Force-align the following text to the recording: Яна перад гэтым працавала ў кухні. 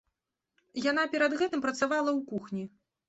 Яна 0.91 1.03
перад 1.15 1.35
гэтым 1.41 1.63
працавала 1.69 2.09
ў 2.17 2.19
кухні. 2.33 2.63